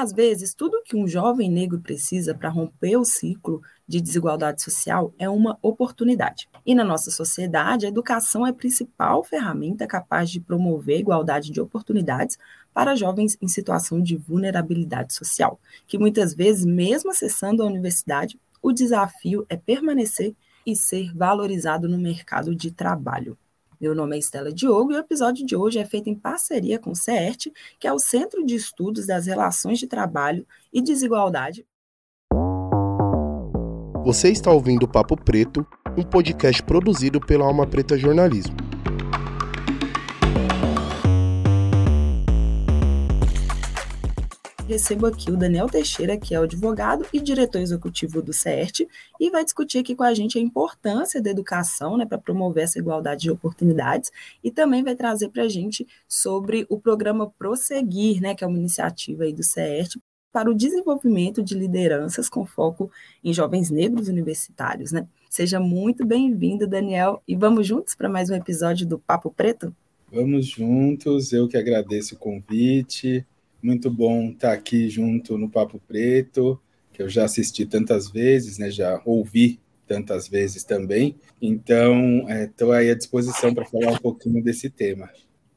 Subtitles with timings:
[0.00, 5.12] Às vezes, tudo que um jovem negro precisa para romper o ciclo de desigualdade social
[5.18, 6.48] é uma oportunidade.
[6.64, 11.60] E na nossa sociedade, a educação é a principal ferramenta capaz de promover igualdade de
[11.60, 12.38] oportunidades
[12.72, 18.72] para jovens em situação de vulnerabilidade social, que muitas vezes, mesmo acessando a universidade, o
[18.72, 20.32] desafio é permanecer
[20.64, 23.36] e ser valorizado no mercado de trabalho.
[23.80, 26.90] Meu nome é Estela Diogo e o episódio de hoje é feito em parceria com
[26.90, 27.46] o CERT,
[27.78, 31.64] que é o Centro de Estudos das Relações de Trabalho e Desigualdade.
[34.04, 35.64] Você está ouvindo o Papo Preto,
[35.96, 38.56] um podcast produzido pela Alma Preta Jornalismo.
[44.68, 48.86] Recebo aqui o Daniel Teixeira, que é o advogado e diretor executivo do CERT,
[49.18, 52.78] e vai discutir aqui com a gente a importância da educação né, para promover essa
[52.78, 54.12] igualdade de oportunidades
[54.44, 58.58] e também vai trazer para a gente sobre o programa Prosseguir, né, que é uma
[58.58, 59.96] iniciativa aí do CERT
[60.30, 62.90] para o desenvolvimento de lideranças com foco
[63.24, 64.92] em jovens negros universitários.
[64.92, 65.08] Né?
[65.30, 69.74] Seja muito bem-vindo, Daniel, e vamos juntos para mais um episódio do Papo Preto?
[70.12, 73.24] Vamos juntos, eu que agradeço o convite.
[73.62, 76.60] Muito bom estar aqui junto no Papo Preto,
[76.92, 78.70] que eu já assisti tantas vezes, né?
[78.70, 81.16] Já ouvi tantas vezes também.
[81.40, 85.10] Então, estou é, aí à disposição para falar um pouquinho desse tema.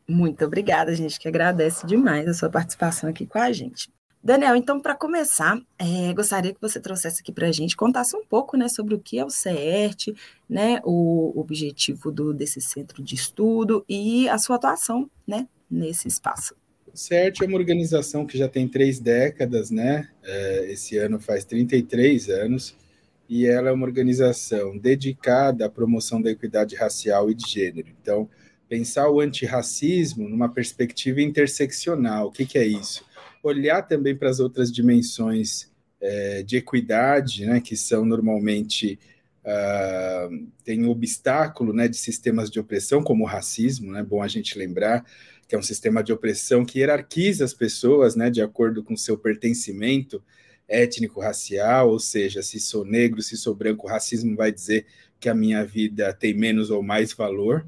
[0.07, 3.89] Muito obrigada, gente, que agradece demais a sua participação aqui com a gente.
[4.23, 8.23] Daniel, então, para começar, é, gostaria que você trouxesse aqui para a gente, contasse um
[8.23, 10.09] pouco né, sobre o que é o CERT,
[10.47, 16.55] né, o objetivo do, desse centro de estudo e a sua atuação né, nesse espaço.
[16.93, 20.09] O CERT é uma organização que já tem três décadas, né?
[20.23, 22.75] É, esse ano faz 33 anos,
[23.29, 27.87] e ela é uma organização dedicada à promoção da equidade racial e de gênero.
[28.01, 28.29] Então,
[28.67, 33.05] pensar o antirracismo numa perspectiva interseccional, o que, que é isso?
[33.41, 38.99] Olhar também para as outras dimensões é, de equidade, né, que são normalmente
[39.45, 44.57] uh, tem obstáculo né, de sistemas de opressão, como o racismo, né, bom a gente
[44.57, 45.05] lembrar,
[45.51, 49.17] que é um sistema de opressão que hierarquiza as pessoas, né, de acordo com seu
[49.17, 50.23] pertencimento
[50.65, 54.85] étnico-racial, ou seja, se sou negro, se sou branco, o racismo vai dizer
[55.19, 57.67] que a minha vida tem menos ou mais valor.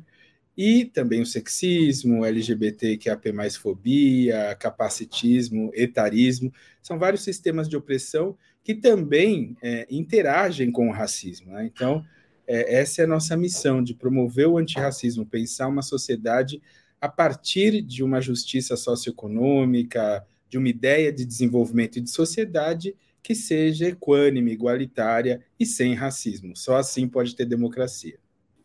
[0.55, 7.75] E também o sexismo, LGBT, que é a fobia, capacitismo, etarismo, são vários sistemas de
[7.75, 11.51] opressão que também é, interagem com o racismo.
[11.51, 11.65] Né?
[11.65, 12.01] Então,
[12.47, 16.61] é, essa é a nossa missão, de promover o antirracismo, pensar uma sociedade
[17.03, 23.89] a partir de uma justiça socioeconômica, de uma ideia de desenvolvimento de sociedade que seja
[23.89, 26.55] equânime, igualitária e sem racismo.
[26.55, 28.17] Só assim pode ter democracia.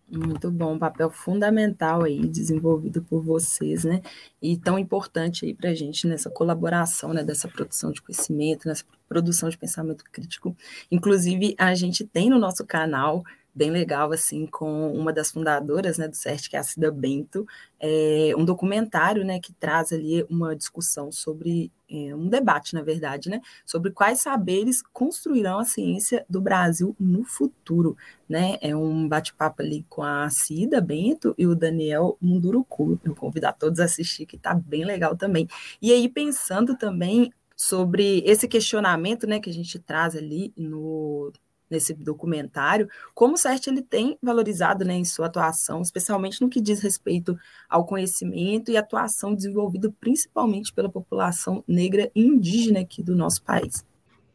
[0.09, 4.01] Muito bom, papel fundamental aí desenvolvido por vocês, né?
[4.41, 7.25] E tão importante aí para a gente nessa colaboração, né?
[7.25, 10.57] Dessa produção de conhecimento, nessa produção de pensamento crítico.
[10.93, 13.25] Inclusive, a gente tem no nosso canal
[13.59, 17.45] bem legal, assim, com uma das fundadoras, né, do CERT, que é a Cida Bento,
[17.81, 23.29] é, um documentário, né, que traz ali uma discussão sobre, é, um debate, na verdade,
[23.29, 27.97] né, sobre quais saberes construirão a ciência do Brasil no futuro,
[28.29, 33.49] né, é um bate-papo ali com a Cida Bento e o Daniel Munduruku, eu convido
[33.49, 35.49] a todos a assistir, que está bem legal também.
[35.83, 41.33] E aí, pensando também sobre esse questionamento, né, que a gente traz ali no
[41.71, 46.61] nesse documentário, como o CERT ele tem valorizado né, em sua atuação, especialmente no que
[46.61, 53.15] diz respeito ao conhecimento e atuação desenvolvida principalmente pela população negra e indígena aqui do
[53.15, 53.85] nosso país.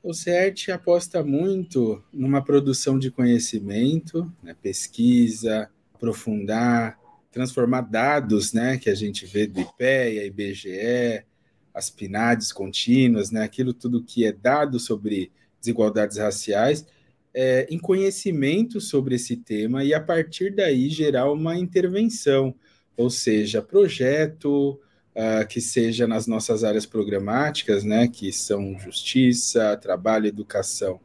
[0.03, 6.99] O CERT aposta muito numa produção de conhecimento, né, pesquisa, aprofundar,
[7.31, 11.25] transformar dados né, que a gente vê do IPEA, IBGE,
[11.73, 16.85] as PNADs contínuas, né, aquilo tudo que é dado sobre desigualdades raciais,
[17.33, 22.53] é, em conhecimento sobre esse tema e, a partir daí, gerar uma intervenção,
[22.95, 24.79] ou seja, projeto
[25.15, 30.99] uh, que seja nas nossas áreas programáticas, né, que são justiça, trabalho, educação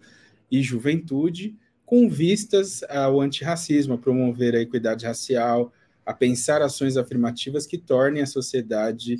[0.50, 5.72] e juventude, com vistas ao antirracismo, a promover a equidade racial,
[6.04, 9.16] a pensar ações afirmativas que tornem a sociedade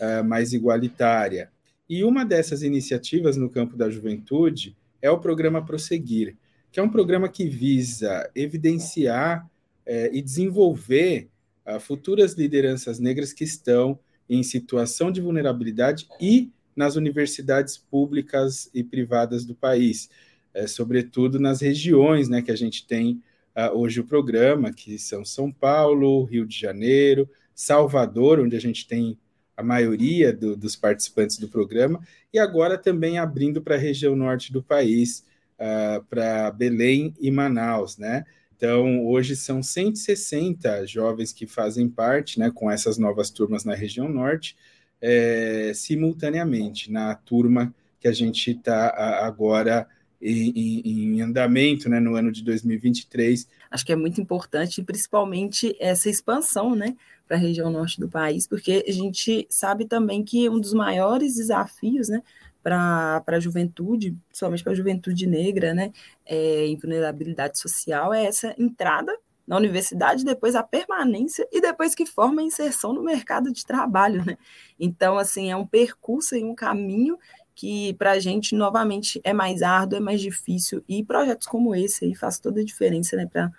[0.00, 1.50] uh, mais igualitária.
[1.88, 6.36] E uma dessas iniciativas no campo da juventude é o programa Prosseguir,
[6.72, 9.46] que é um programa que visa evidenciar
[9.84, 11.28] é, e desenvolver
[11.66, 13.98] uh, futuras lideranças negras que estão
[14.28, 20.08] em situação de vulnerabilidade e nas universidades públicas e privadas do país,
[20.54, 23.22] é, sobretudo nas regiões né, que a gente tem
[23.54, 28.88] uh, hoje o programa, que são São Paulo, Rio de Janeiro, Salvador, onde a gente
[28.88, 29.18] tem
[29.54, 32.00] a maioria do, dos participantes do programa,
[32.32, 35.24] e agora também abrindo para a região norte do país,
[35.62, 38.24] uh, para Belém e Manaus, né?
[38.56, 44.08] Então, hoje são 160 jovens que fazem parte, né, com essas novas turmas na região
[44.08, 44.56] norte,
[45.00, 48.88] é, simultaneamente, na turma que a gente está
[49.26, 49.88] agora
[50.20, 53.48] em, em, andamento né, no ano de 2023.
[53.68, 58.46] Acho que é muito importante, principalmente essa expansão né, para a região norte do país,
[58.46, 62.22] porque a gente sabe também que um dos maiores desafios né,
[62.62, 65.92] para a juventude, principalmente para a juventude negra, né,
[66.26, 69.12] é, em vulnerabilidade social, é essa entrada
[69.46, 74.24] na universidade, depois a permanência e depois que forma a inserção no mercado de trabalho,
[74.24, 74.38] né?
[74.78, 77.18] Então, assim, é um percurso e um caminho
[77.54, 82.04] que para a gente, novamente, é mais árduo, é mais difícil, e projetos como esse
[82.04, 83.50] aí faz toda a diferença, né, para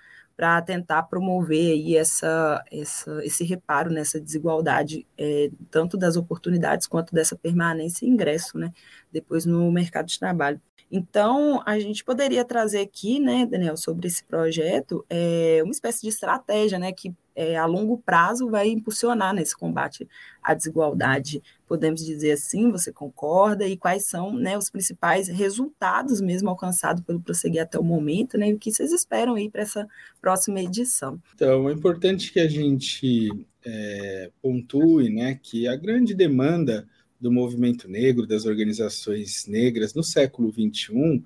[0.61, 7.35] tentar promover aí essa, essa, esse reparo nessa desigualdade, é, tanto das oportunidades quanto dessa
[7.35, 8.71] permanência e ingresso, né,
[9.11, 10.59] depois no mercado de trabalho.
[10.91, 16.09] Então, a gente poderia trazer aqui, né, Daniel, sobre esse projeto, é, uma espécie de
[16.09, 20.07] estratégia, né, que é, a longo prazo vai impulsionar nesse combate
[20.41, 21.41] à desigualdade.
[21.67, 23.67] Podemos dizer assim, você concorda?
[23.67, 28.49] E quais são né, os principais resultados mesmo alcançados pelo Prosseguir até o momento, né?
[28.49, 29.87] E o que vocês esperam aí para essa
[30.21, 31.19] próxima edição?
[31.33, 33.29] Então, é importante que a gente
[33.65, 36.87] é, pontue né, que a grande demanda
[37.19, 41.23] do movimento negro, das organizações negras no século XXI,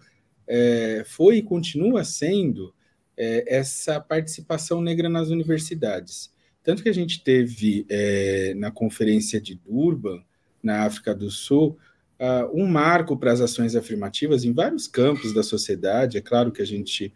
[0.47, 2.73] é, foi e continua sendo
[3.17, 6.31] é, essa participação negra nas universidades.
[6.63, 10.21] Tanto que a gente teve é, na conferência de Durban,
[10.61, 11.77] na África do Sul,
[12.19, 16.17] uh, um marco para as ações afirmativas em vários campos da sociedade.
[16.17, 17.13] É claro que a gente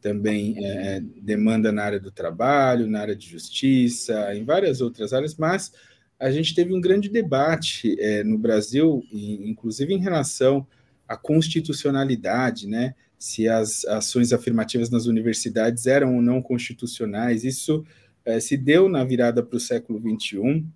[0.00, 5.36] também é, demanda na área do trabalho, na área de justiça, em várias outras áreas,
[5.36, 5.72] mas
[6.18, 10.66] a gente teve um grande debate é, no Brasil, inclusive em relação
[11.08, 12.94] à constitucionalidade, né?
[13.22, 17.44] Se as ações afirmativas nas universidades eram ou não constitucionais.
[17.44, 17.84] Isso
[18.24, 20.66] é, se deu na virada para o século XXI,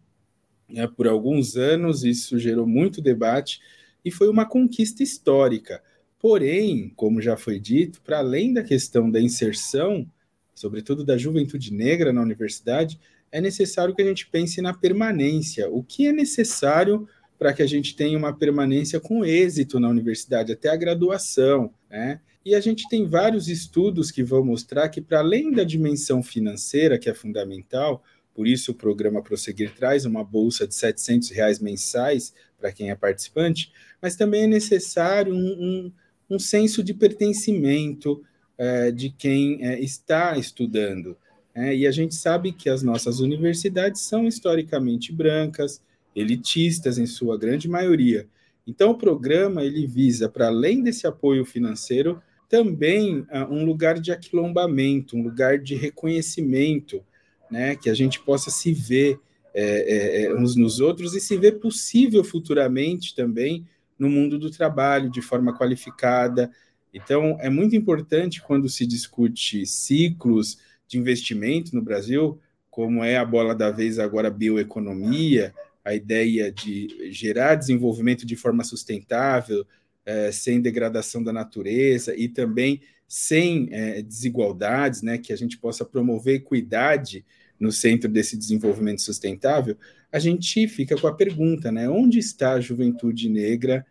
[0.68, 3.60] né, por alguns anos, isso gerou muito debate
[4.04, 5.82] e foi uma conquista histórica.
[6.20, 10.08] Porém, como já foi dito, para além da questão da inserção,
[10.54, 12.96] sobretudo da juventude negra na universidade,
[13.32, 15.68] é necessário que a gente pense na permanência.
[15.68, 20.52] O que é necessário para que a gente tenha uma permanência com êxito na universidade,
[20.52, 22.20] até a graduação, né?
[22.46, 26.96] E a gente tem vários estudos que vão mostrar que, para além da dimensão financeira,
[26.96, 32.32] que é fundamental, por isso o programa Prosseguir traz uma bolsa de 700 reais mensais
[32.56, 35.90] para quem é participante, mas também é necessário um,
[36.30, 38.22] um, um senso de pertencimento
[38.56, 41.16] é, de quem é, está estudando.
[41.52, 45.82] É, e a gente sabe que as nossas universidades são historicamente brancas,
[46.14, 48.28] elitistas em sua grande maioria.
[48.64, 54.12] Então, o programa ele visa, para além desse apoio financeiro, também uh, um lugar de
[54.12, 57.04] aquilombamento, um lugar de reconhecimento,
[57.50, 59.18] né, que a gente possa se ver
[59.54, 63.64] é, é, é, uns nos outros e se ver possível futuramente também
[63.98, 66.50] no mundo do trabalho de forma qualificada.
[66.92, 72.38] Então, é muito importante quando se discute ciclos de investimento no Brasil,
[72.70, 78.62] como é a bola da vez agora bioeconomia, a ideia de gerar desenvolvimento de forma
[78.62, 79.66] sustentável,
[80.06, 85.84] é, sem degradação da natureza e também sem é, desigualdades, né, que a gente possa
[85.84, 87.24] promover equidade
[87.58, 89.76] no centro desse desenvolvimento sustentável,
[90.12, 93.84] a gente fica com a pergunta, né, onde está a juventude negra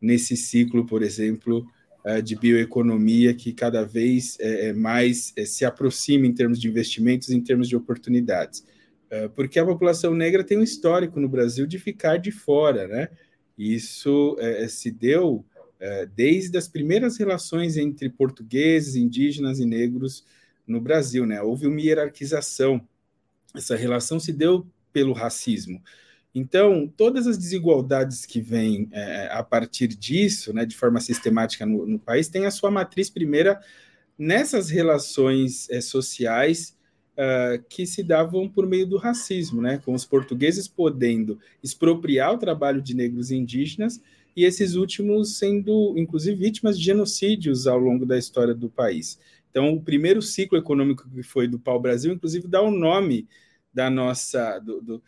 [0.00, 1.66] nesse ciclo, por exemplo,
[2.04, 7.30] é, de bioeconomia que cada vez é, é mais se aproxima em termos de investimentos,
[7.30, 8.64] em termos de oportunidades.
[9.36, 13.10] Porque a população negra tem um histórico no Brasil de ficar de fora, né?
[13.58, 14.38] Isso
[14.70, 15.44] se deu
[16.14, 20.24] desde as primeiras relações entre portugueses, indígenas e negros
[20.66, 21.42] no Brasil, né?
[21.42, 22.86] Houve uma hierarquização.
[23.54, 25.82] Essa relação se deu pelo racismo.
[26.34, 31.86] Então, todas as desigualdades que vêm é, a partir disso, né, de forma sistemática no,
[31.86, 33.60] no, país, têm a sua matriz primeira
[34.18, 36.76] nessas relações é, sociais
[37.12, 42.38] uh, que se davam por meio do racismo, né, com os portugueses podendo expropriar o
[42.38, 44.00] trabalho de negros e indígenas
[44.34, 49.18] e esses últimos sendo, inclusive, vítimas de genocídios ao longo da história do país.
[49.50, 53.28] Então, o primeiro ciclo econômico que foi do pau-brasil, inclusive, dá o nome
[53.72, 54.58] da nossa...
[54.58, 55.02] Do, do,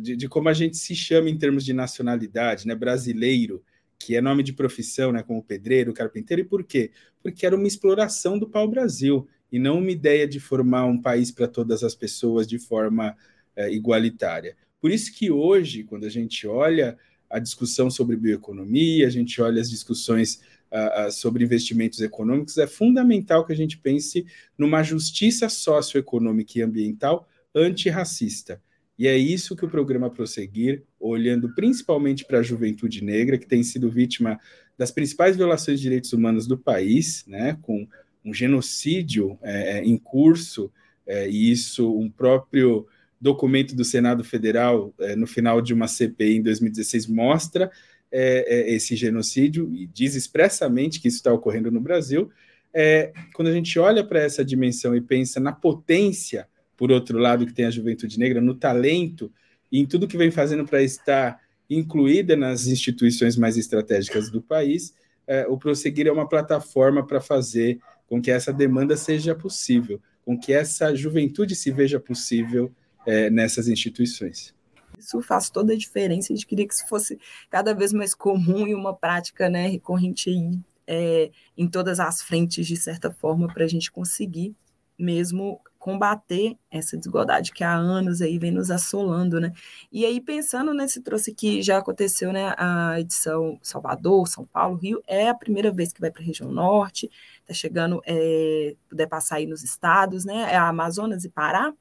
[0.00, 2.74] de, de, como a gente se chama em termos de nacionalidade, né?
[2.74, 3.62] Brasileiro,
[3.98, 5.22] que é nome de profissão, né?
[5.22, 6.42] Como pedreiro, carpinteiro.
[6.42, 6.90] E por quê?
[7.22, 11.48] Porque era uma exploração do pau-brasil e não uma ideia de formar um país para
[11.48, 13.16] todas as pessoas de forma
[13.56, 14.56] é, igualitária.
[14.80, 16.96] Por isso que hoje, quando a gente olha
[17.30, 23.46] a discussão sobre bioeconomia, a gente olha as discussões uh, sobre investimentos econômicos, é fundamental
[23.46, 24.26] que a gente pense
[24.58, 28.60] numa justiça socioeconômica e ambiental antirracista.
[28.98, 33.62] E é isso que o programa Prosseguir, olhando principalmente para a juventude negra, que tem
[33.62, 34.38] sido vítima
[34.76, 37.88] das principais violações de direitos humanos do país, né, com
[38.22, 40.70] um genocídio é, é em curso,
[41.06, 42.86] é, e isso um próprio
[43.20, 47.70] documento do Senado Federal, é, no final de uma CPI em 2016, mostra
[48.10, 52.30] é, é, esse genocídio e diz expressamente que isso está ocorrendo no Brasil.
[52.72, 57.46] É, quando a gente olha para essa dimensão e pensa na potência, por outro lado,
[57.46, 59.30] que tem a juventude negra, no talento
[59.70, 64.94] e em tudo que vem fazendo para estar incluída nas instituições mais estratégicas do país,
[65.26, 70.36] é, o Prosseguir é uma plataforma para fazer com que essa demanda seja possível, com
[70.36, 72.72] que essa juventude se veja possível
[73.06, 74.54] é, nessas instituições.
[74.98, 76.32] Isso faz toda a diferença.
[76.32, 80.28] A gente queria que isso fosse cada vez mais comum e uma prática né, recorrente
[80.28, 84.54] aí, é, em todas as frentes, de certa forma, para a gente conseguir
[84.98, 89.50] mesmo combater essa desigualdade que há anos aí vem nos assolando, né?
[89.90, 95.02] E aí pensando nesse trouxe que já aconteceu, né, a edição Salvador, São Paulo, Rio,
[95.06, 99.36] é a primeira vez que vai para a região norte, está chegando, é, puder passar
[99.36, 100.52] aí nos estados, né?
[100.52, 101.72] É Amazonas e Pará,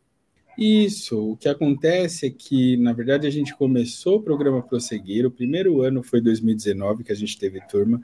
[0.60, 5.32] isso, o que acontece é que, na verdade, a gente começou o programa Prosseguir, o
[5.32, 8.02] primeiro ano foi 2019 que a gente teve turma,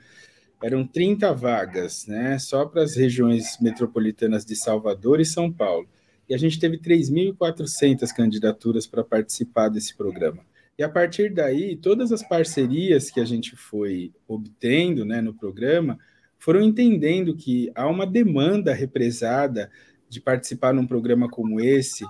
[0.63, 5.88] eram 30 vagas, né, só para as regiões metropolitanas de Salvador e São Paulo.
[6.27, 10.43] E a gente teve 3.400 candidaturas para participar desse programa.
[10.77, 16.00] E a partir daí, todas as parcerias que a gente foi obtendo né, no programa
[16.39, 19.69] foram entendendo que há uma demanda represada
[20.09, 22.05] de participar num programa como esse,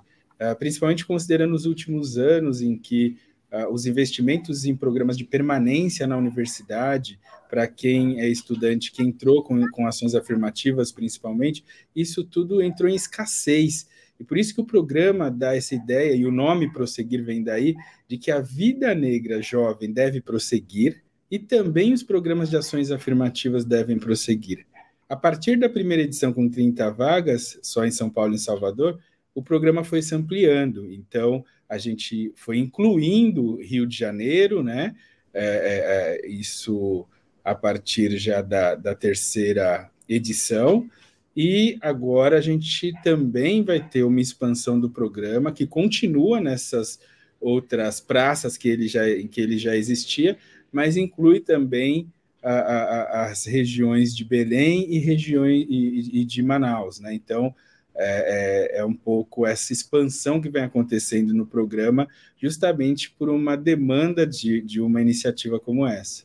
[0.60, 3.18] principalmente considerando os últimos anos em que
[3.51, 9.44] uh, os investimentos em programas de permanência na universidade, para quem é estudante, que entrou
[9.44, 11.63] com, com ações afirmativas principalmente,
[11.96, 13.88] isso tudo entrou em escassez.
[14.20, 17.75] E por isso que o programa dá essa ideia, e o nome Prosseguir vem daí,
[18.08, 23.65] de que a vida negra jovem deve prosseguir e também os programas de ações afirmativas
[23.65, 24.65] devem prosseguir.
[25.10, 29.00] A partir da primeira edição, com 30 vagas, só em São Paulo e Salvador,
[29.36, 30.89] o programa foi se ampliando.
[30.92, 34.96] Então, a gente foi incluindo Rio de Janeiro, né?
[35.34, 37.06] É, é, é, isso
[37.44, 40.89] a partir já da, da terceira edição.
[41.36, 46.98] E agora a gente também vai ter uma expansão do programa que continua nessas
[47.42, 50.38] outras praças que ele já, em que ele já existia,
[50.72, 52.08] mas inclui também
[52.42, 57.13] a, a, as regiões de Belém e regiões e, e de Manaus, né?
[57.13, 57.54] Então
[57.97, 63.55] é, é, é, um pouco essa expansão que vem acontecendo no programa, justamente por uma
[63.55, 66.23] demanda de, de uma iniciativa como essa.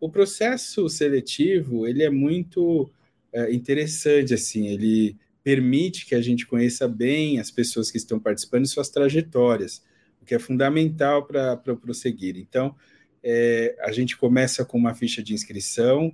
[0.00, 2.90] O processo seletivo ele é muito
[3.32, 8.64] é, interessante, assim, ele permite que a gente conheça bem as pessoas que estão participando
[8.64, 9.82] e suas trajetórias,
[10.20, 12.36] o que é fundamental para prosseguir.
[12.36, 12.74] Então,
[13.22, 16.12] é, a gente começa com uma ficha de inscrição,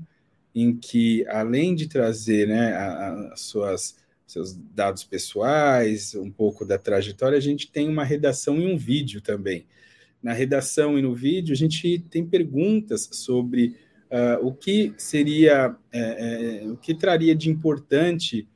[0.54, 2.75] em que, além de trazer né,
[3.33, 3.97] as suas
[4.31, 9.21] seus dados pessoais, um pouco da trajetória, a gente tem uma redação e um vídeo
[9.21, 9.67] também.
[10.23, 13.77] Na redação e no vídeo, a gente tem perguntas sobre
[14.11, 18.47] uh, o que seria, é, é, o que traria de importante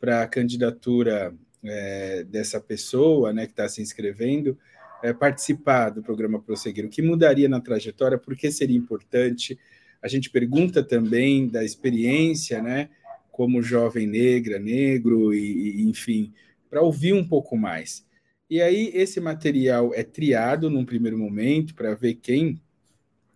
[0.00, 1.34] para a candidatura
[1.64, 4.58] é, dessa pessoa né, que está se inscrevendo
[5.02, 9.58] é, participar do programa Prosseguir, o que mudaria na trajetória, por que seria importante.
[10.02, 12.88] A gente pergunta também da experiência, né?
[13.32, 16.32] Como jovem negra, negro, e, e enfim,
[16.70, 18.06] para ouvir um pouco mais.
[18.48, 22.60] E aí esse material é triado num primeiro momento para ver quem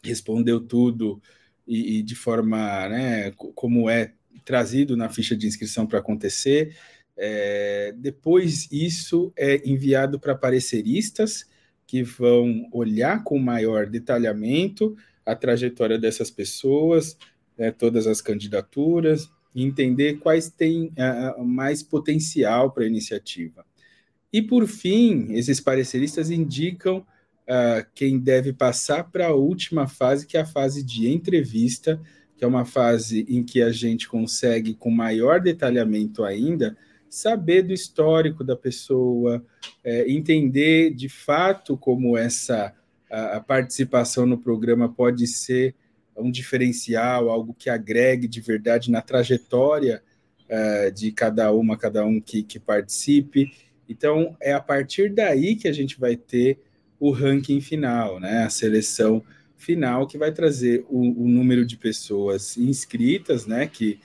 [0.04, 1.20] respondeu tudo
[1.66, 4.12] e, e de forma, né, como é
[4.44, 6.76] trazido na ficha de inscrição para acontecer.
[7.16, 11.46] É, depois isso é enviado para pareceristas
[11.86, 17.16] que vão olhar com maior detalhamento a trajetória dessas pessoas,
[17.56, 19.30] né, todas as candidaturas,
[19.64, 23.64] entender quais têm uh, mais potencial para a iniciativa.
[24.32, 30.36] E, por fim, esses pareceristas indicam uh, quem deve passar para a última fase, que
[30.36, 32.00] é a fase de entrevista,
[32.36, 36.76] que é uma fase em que a gente consegue, com maior detalhamento ainda,
[37.08, 39.42] saber do histórico da pessoa,
[39.82, 42.74] é, entender de fato como essa
[43.10, 45.74] a, a participação no programa pode ser
[46.16, 50.02] um diferencial, algo que agregue de verdade na trajetória
[50.48, 53.52] uh, de cada uma, cada um que, que participe.
[53.88, 56.58] Então, é a partir daí que a gente vai ter
[56.98, 58.44] o ranking final, né?
[58.44, 59.22] A seleção
[59.56, 63.66] final que vai trazer o, o número de pessoas inscritas, né?
[63.66, 64.00] Que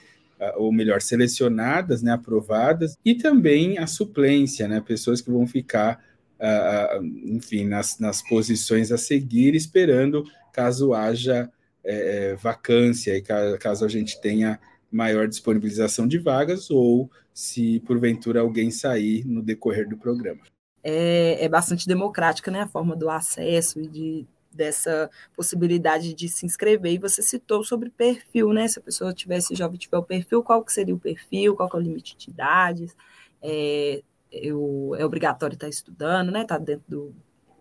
[0.56, 6.02] ou melhor, selecionadas, né, aprovadas, e também a suplência, né, pessoas que vão ficar,
[6.40, 11.50] uh, enfim, nas, nas posições a seguir, esperando caso haja
[11.84, 14.58] é, vacância e caso a gente tenha
[14.90, 20.40] maior disponibilização de vagas ou se porventura alguém sair no decorrer do programa.
[20.84, 26.44] É, é bastante democrática né, a forma do acesso e de, dessa possibilidade de se
[26.44, 26.92] inscrever.
[26.92, 28.68] E você citou sobre perfil, né?
[28.68, 31.76] Se a pessoa tivesse, jovem tiver o perfil, qual que seria o perfil, qual que
[31.76, 32.94] é o limite de idades,
[33.40, 36.42] é, eu, é obrigatório estar estudando, né?
[36.42, 37.14] Estar tá dentro do,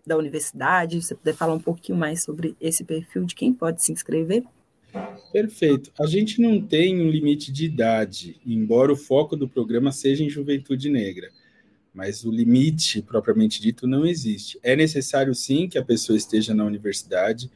[0.05, 1.01] da universidade.
[1.01, 4.43] Você puder falar um pouquinho mais sobre esse perfil de quem pode se inscrever.
[5.31, 5.91] Perfeito.
[5.99, 10.29] A gente não tem um limite de idade, embora o foco do programa seja em
[10.29, 11.29] juventude negra,
[11.93, 14.59] mas o limite propriamente dito não existe.
[14.61, 17.49] É necessário sim que a pessoa esteja na universidade.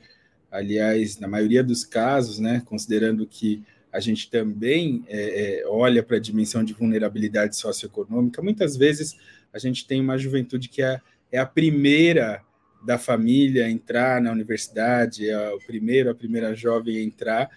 [0.50, 3.62] Aliás, na maioria dos casos, né, considerando que
[3.92, 9.18] a gente também é, é, olha para a dimensão de vulnerabilidade socioeconômica, muitas vezes
[9.54, 11.00] a gente tem uma juventude que é,
[11.36, 12.42] é a primeira
[12.86, 17.50] da família entrar na universidade, é o primeiro, a primeira jovem a entrar.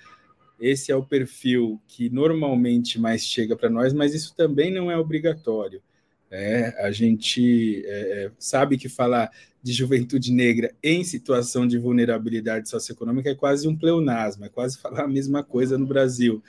[0.60, 4.98] Esse é o perfil que normalmente mais chega para nós, mas isso também não é
[4.98, 5.80] obrigatório.
[6.30, 9.30] É, a gente é, é, sabe que falar
[9.62, 15.04] de juventude negra em situação de vulnerabilidade socioeconômica é quase um pleonasmo, é quase falar
[15.04, 16.42] a mesma coisa no Brasil.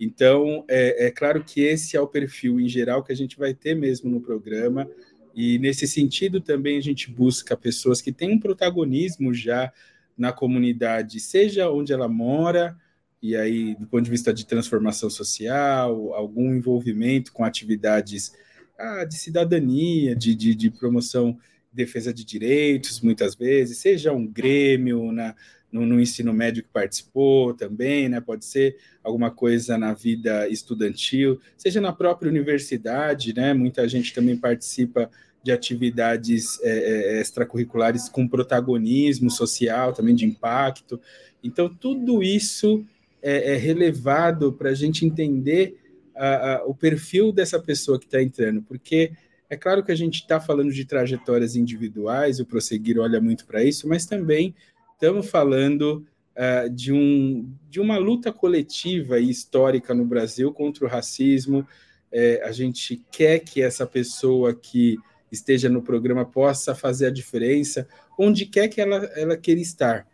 [0.00, 3.54] Então, é, é claro que esse é o perfil em geral que a gente vai
[3.54, 4.88] ter mesmo no programa.
[5.34, 9.72] E nesse sentido também a gente busca pessoas que têm um protagonismo já
[10.16, 12.76] na comunidade, seja onde ela mora,
[13.22, 18.32] e aí do ponto de vista de transformação social, algum envolvimento com atividades
[18.78, 21.38] ah, de cidadania, de, de, de promoção
[21.72, 25.34] defesa de direitos, muitas vezes, seja um grêmio na,
[25.72, 28.20] no, no, ensino médio que participou também, né?
[28.20, 33.54] Pode ser alguma coisa na vida estudantil, seja na própria universidade, né?
[33.54, 35.10] Muita gente também participa
[35.42, 41.00] de atividades é, é, extracurriculares com protagonismo social, também de impacto.
[41.42, 42.84] Então, tudo isso
[43.20, 45.76] é, é relevado para a gente entender
[46.14, 49.12] a, a, o perfil dessa pessoa que está entrando, porque
[49.52, 53.62] é claro que a gente está falando de trajetórias individuais, o Prosseguir olha muito para
[53.62, 54.54] isso, mas também
[55.02, 60.88] estamos falando uh, de, um, de uma luta coletiva e histórica no Brasil contra o
[60.88, 61.66] racismo.
[62.12, 64.96] É, a gente quer que essa pessoa que
[65.32, 70.06] esteja no programa possa fazer a diferença onde quer que ela, ela queira estar.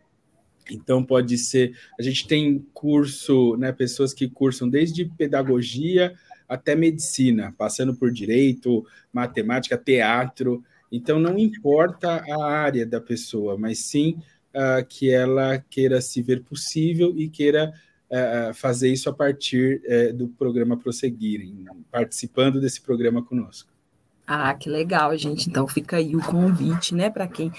[0.70, 1.76] Então, pode ser.
[2.00, 6.14] A gente tem curso, né, pessoas que cursam desde pedagogia
[6.48, 10.64] até medicina, passando por direito, matemática, teatro.
[10.90, 14.18] Então, não importa a área da pessoa, mas sim
[14.54, 17.72] uh, que ela queira se ver possível e queira
[18.10, 21.40] uh, fazer isso a partir uh, do programa Prosseguir,
[21.90, 23.78] participando desse programa conosco.
[24.30, 25.48] Ah, que legal, gente.
[25.48, 27.50] Então fica aí o convite, né, para quem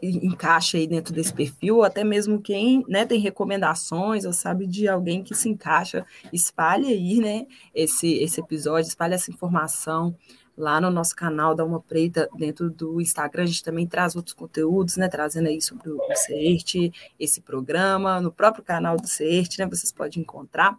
[0.00, 4.86] encaixa aí dentro desse perfil, ou até mesmo quem, né, tem recomendações ou sabe de
[4.86, 10.16] alguém que se encaixa, espalhe aí, né, esse esse episódio, espalhe essa informação
[10.56, 14.34] lá no nosso canal da Uma Preta, dentro do Instagram, a gente também traz outros
[14.34, 19.66] conteúdos, né, trazendo aí sobre o CERT, esse programa, no próprio canal do CERT, né,
[19.66, 20.78] vocês podem encontrar.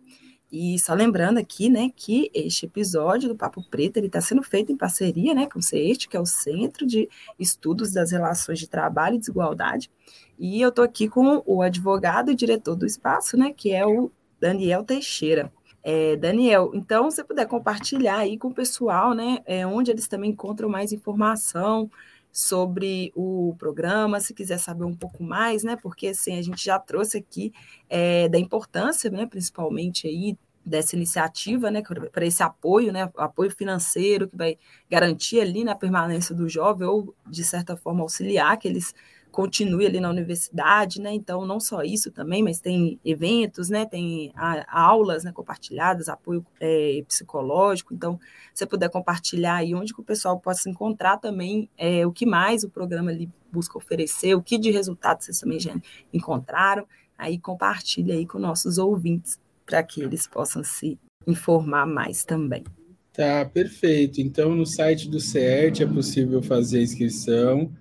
[0.55, 4.71] E só lembrando aqui, né, que este episódio do Papo Preto ele está sendo feito
[4.71, 7.09] em parceria, né, com o CEST, que é o Centro de
[7.39, 9.89] Estudos das Relações de Trabalho e Desigualdade.
[10.38, 14.12] E eu estou aqui com o advogado e diretor do espaço, né, que é o
[14.39, 15.51] Daniel Teixeira.
[15.84, 20.32] É, Daniel, então, se puder compartilhar aí com o pessoal, né, é, onde eles também
[20.32, 21.91] encontram mais informação
[22.32, 26.80] sobre o programa, se quiser saber um pouco mais, né, porque assim, a gente já
[26.80, 27.52] trouxe aqui
[27.89, 34.30] é, da importância, né, principalmente aí dessa iniciativa, né, para esse apoio, né, apoio financeiro
[34.30, 34.58] que vai
[34.89, 38.93] garantir ali na permanência do jovem ou de certa forma auxiliar que eles
[39.34, 41.12] continue ali na universidade, né?
[41.12, 43.84] Então, não só isso também, mas tem eventos, né?
[43.84, 47.96] Tem a, aulas né, compartilhadas, apoio é, psicológico.
[47.96, 48.19] Então,
[48.54, 52.28] se você puder compartilhar aí onde que o pessoal possa encontrar também é, o que
[52.28, 55.76] mais o programa ali busca oferecer, o que de resultados vocês também já
[56.13, 56.86] encontraram,
[57.17, 62.63] aí compartilha aí com nossos ouvintes para que eles possam se informar mais também.
[63.12, 64.22] Tá, perfeito.
[64.22, 67.72] Então, no site do CERT é possível fazer a inscrição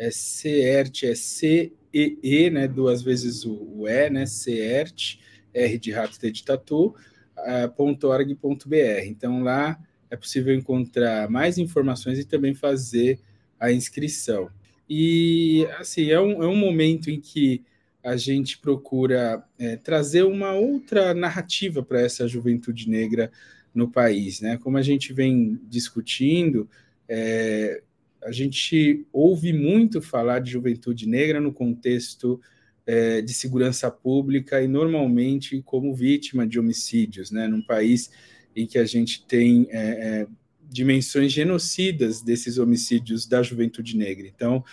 [0.00, 5.20] é CERT, é C-E-E, né, duas vezes o, o E, né, CERT,
[5.52, 6.94] R de rato, T de tatu,
[7.36, 9.04] uh, .org.br.
[9.04, 9.78] Então, lá
[10.10, 13.20] é possível encontrar mais informações e também fazer
[13.58, 14.48] a inscrição.
[14.88, 17.62] E, assim, é um, é um momento em que
[18.02, 23.30] a gente procura é, trazer uma outra narrativa para essa juventude negra
[23.74, 24.40] no país.
[24.40, 24.56] Né?
[24.56, 26.66] Como a gente vem discutindo,
[27.06, 27.82] é,
[28.22, 32.40] a gente ouve muito falar de juventude negra no contexto
[32.86, 37.46] é, de segurança pública e normalmente como vítima de homicídios, né?
[37.46, 38.10] num país
[38.54, 40.26] em que a gente tem é, é,
[40.68, 44.26] dimensões genocidas desses homicídios da juventude negra.
[44.26, 44.64] Então,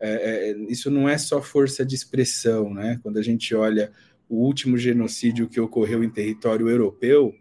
[0.00, 2.98] é, é, isso não é só força de expressão, né?
[3.02, 3.92] Quando a gente olha
[4.28, 7.34] o último genocídio que ocorreu em território europeu,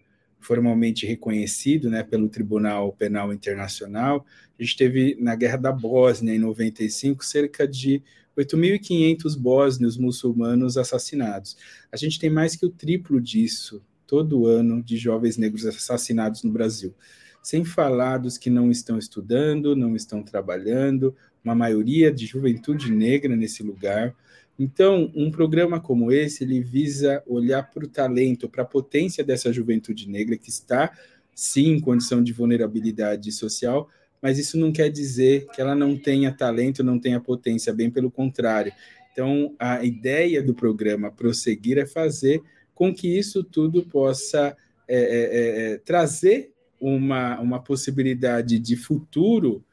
[0.44, 4.26] formalmente reconhecido né, pelo Tribunal Penal Internacional.
[4.60, 8.04] A gente teve na Guerra da Bósnia, em 95, cerca de
[8.38, 11.58] 8.500 bósnios muçulmanos assassinados.
[11.92, 16.52] A gente tem mais que o triplo disso todo ano de jovens negros assassinados no
[16.52, 16.94] Brasil.
[17.42, 23.36] Sem falar dos que não estão estudando, não estão trabalhando, uma maioria de juventude negra
[23.36, 24.16] nesse lugar.
[24.58, 29.52] Então, um programa como esse, ele visa olhar para o talento, para a potência dessa
[29.52, 30.92] juventude negra que está,
[31.34, 33.90] sim, em condição de vulnerabilidade social,
[34.22, 38.12] mas isso não quer dizer que ela não tenha talento, não tenha potência, bem pelo
[38.12, 38.72] contrário.
[39.12, 42.42] Então, a ideia do programa Prosseguir é fazer
[42.74, 44.56] com que isso tudo possa
[44.88, 49.64] é, é, é, é trazer uma, uma possibilidade de futuro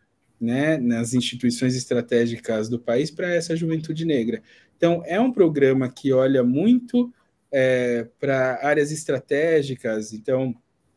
[0.40, 4.42] né, nas instituições estratégicas do país para essa juventude negra.
[4.80, 7.12] Então, é um programa que olha muito
[7.52, 10.14] é, para áreas estratégicas.
[10.14, 10.56] Então,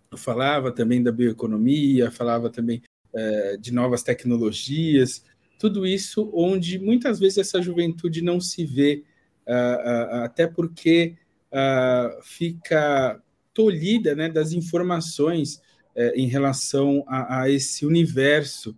[0.10, 2.82] eu falava também da bioeconomia, falava também
[3.14, 5.26] é, de novas tecnologias,
[5.60, 9.04] tudo isso onde muitas vezes essa juventude não se vê,
[9.46, 11.16] uh, uh, até porque
[11.52, 13.22] uh, fica
[13.54, 15.62] tolhida né, das informações
[15.96, 18.76] eh, em relação a, a, esse universo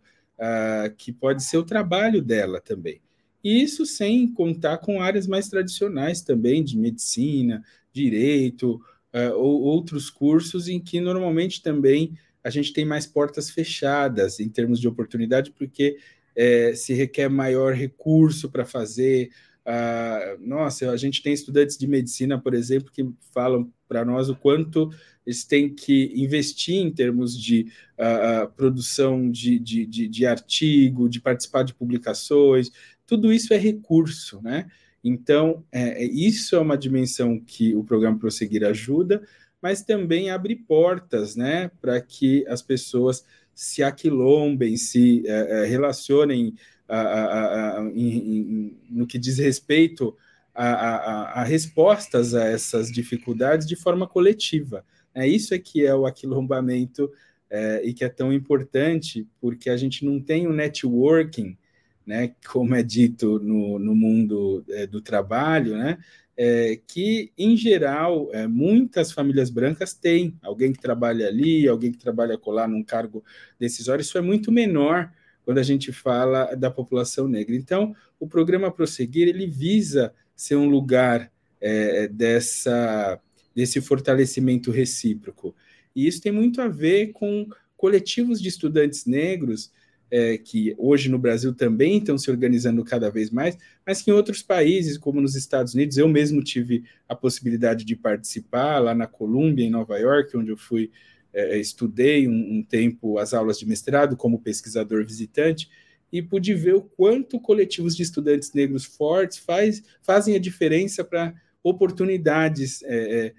[0.98, 3.00] que pode ser o trabalho dela também.
[3.45, 8.81] E isso sem contar com áreas mais tradicionais também, de medicina, direito,
[9.13, 14.49] uh, ou outros cursos em que normalmente também a gente tem mais portas fechadas em
[14.49, 15.97] termos de oportunidade, porque
[16.36, 19.29] é, se requer maior recurso para fazer.
[19.63, 24.36] Uh, nossa, a gente tem estudantes de medicina, por exemplo, que falam para nós o
[24.36, 24.91] quanto
[25.25, 31.19] eles têm que investir em termos de uh, produção de, de, de, de artigo, de
[31.19, 32.71] participar de publicações,
[33.06, 34.68] tudo isso é recurso, né?
[35.04, 39.22] Então, é, é, isso é uma dimensão que o programa Prosseguir ajuda,
[39.62, 46.56] mas também abre portas, né, para que as pessoas se aquilombem, se é, é relacionem
[46.88, 50.15] a, a, a, em, em, no que diz respeito
[50.56, 54.86] a, respostas a essas dificuldades de forma coletiva.
[55.13, 57.12] É isso é que é o aquilombamento
[57.50, 61.58] é, e que é tão importante, porque a gente não tem o um networking
[62.06, 65.98] né, como é dito no, no mundo é, do trabalho, né,
[66.38, 71.98] é, que, em geral, é, muitas famílias brancas têm alguém que trabalha ali, alguém que
[71.98, 73.24] trabalha colar num cargo
[73.60, 75.12] decisório, isso é muito menor
[75.44, 77.56] quando a gente fala da população negra.
[77.56, 83.20] Então, o programa Prosseguir, ele visa ser um lugar é, dessa,
[83.56, 85.56] desse fortalecimento recíproco.
[85.96, 89.72] E isso tem muito a ver com coletivos de estudantes negros
[90.10, 94.13] é, que hoje no Brasil também estão se organizando cada vez mais, mas que em
[94.13, 99.08] outros países, como nos Estados Unidos, eu mesmo tive a possibilidade de participar lá na
[99.08, 100.91] Colômbia, em Nova York, onde eu fui
[101.36, 105.70] é, estudei um, um, tempo as aulas de mestrado como pesquisador visitante
[106.10, 111.34] e pude ver o quanto coletivos de estudantes negros fortes faz, fazem a diferença para
[111.62, 113.34] oportunidades é, é,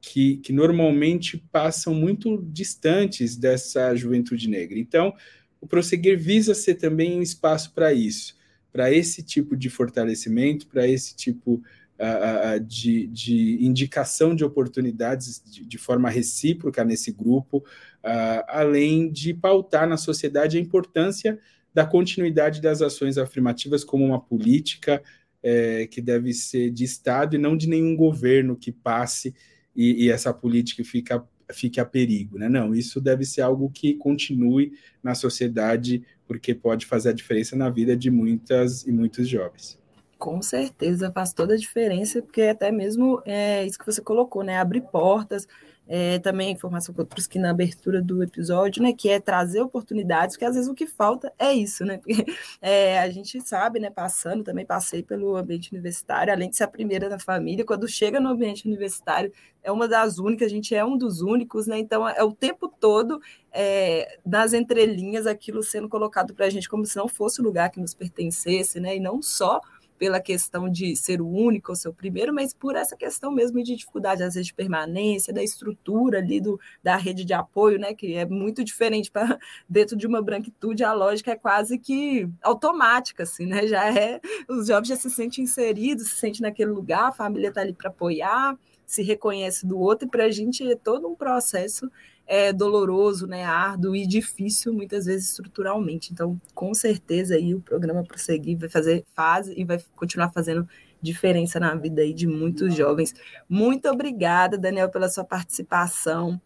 [0.00, 4.78] que, que normalmente passam muito distantes dessa juventude negra.
[4.78, 5.12] Então,
[5.62, 8.36] o Prosseguir visa ser também um espaço para isso,
[8.72, 11.62] para esse tipo de fortalecimento, para esse tipo
[11.98, 19.32] uh, de, de, indicação de oportunidades de, de, forma recíproca nesse grupo, uh, além de
[19.32, 21.38] pautar na sociedade a importância
[21.72, 25.00] da continuidade das ações afirmativas como uma política
[25.42, 29.34] é, que deve ser de Estado e não de nenhum governo que passe
[29.74, 32.48] e, e essa política fica fique a perigo, né?
[32.48, 37.68] Não, isso deve ser algo que continue na sociedade, porque pode fazer a diferença na
[37.68, 39.78] vida de muitas e muitos jovens.
[40.18, 44.58] Com certeza faz toda a diferença, porque até mesmo é isso que você colocou, né?
[44.58, 45.46] Abrir portas,
[45.86, 49.60] é, também informação que eu trouxe aqui na abertura do episódio, né, que é trazer
[49.60, 52.24] oportunidades, porque às vezes o que falta é isso, né, porque
[52.62, 56.68] é, a gente sabe, né, passando, também passei pelo ambiente universitário, além de ser a
[56.68, 60.84] primeira da família, quando chega no ambiente universitário, é uma das únicas, a gente é
[60.84, 63.20] um dos únicos, né, então é o tempo todo
[63.52, 67.70] é, nas entrelinhas aquilo sendo colocado para a gente como se não fosse o lugar
[67.70, 69.60] que nos pertencesse, né, e não só
[70.02, 73.62] pela questão de ser o único ou ser o primeiro, mas por essa questão mesmo
[73.62, 77.94] de dificuldade, às vezes, de permanência, da estrutura ali do, da rede de apoio, né,
[77.94, 79.38] que é muito diferente para
[79.70, 83.64] dentro de uma branquitude, a lógica é quase que automática, assim, né?
[83.68, 87.60] Já é, os jovens já se sentem inseridos, se sentem naquele lugar, a família está
[87.60, 91.88] ali para apoiar, se reconhece do outro, e para a gente é todo um processo
[92.26, 96.12] é doloroso, né, árduo e difícil muitas vezes estruturalmente.
[96.12, 100.66] Então, com certeza aí o programa prosseguir vai fazer fase e vai continuar fazendo
[101.00, 103.12] diferença na vida aí de muitos jovens.
[103.48, 106.40] Muito obrigada, Daniel, pela sua participação.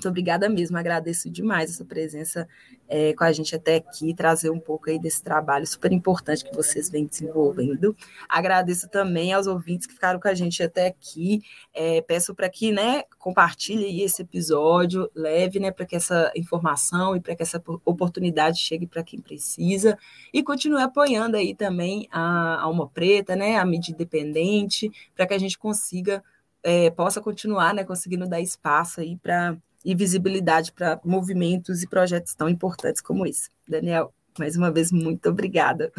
[0.00, 2.48] Muito obrigada mesmo, agradeço demais essa presença
[2.88, 6.56] é, com a gente até aqui, trazer um pouco aí desse trabalho super importante que
[6.56, 7.94] vocês vêm desenvolvendo.
[8.26, 11.42] Agradeço também aos ouvintes que ficaram com a gente até aqui.
[11.74, 17.20] É, peço para que né, compartilhe esse episódio, leve né, para que essa informação e
[17.20, 19.98] para que essa oportunidade chegue para quem precisa
[20.32, 25.38] e continue apoiando aí também a Alma Preta, né, a mídia independente, para que a
[25.38, 26.24] gente consiga,
[26.62, 32.34] é, possa continuar né, conseguindo dar espaço aí para e visibilidade para movimentos e projetos
[32.34, 33.48] tão importantes como esse.
[33.68, 35.92] Daniel, mais uma vez, muito obrigada.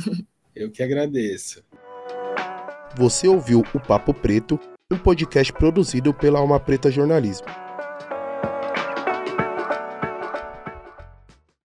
[0.55, 1.63] Eu que agradeço.
[2.97, 4.59] Você ouviu o Papo Preto,
[4.91, 7.47] um podcast produzido pela Alma Preta Jornalismo.